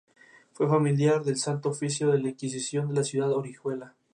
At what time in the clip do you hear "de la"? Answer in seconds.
2.09-2.29, 2.87-3.03